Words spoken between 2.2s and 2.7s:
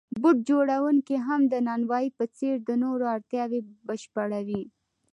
څېر د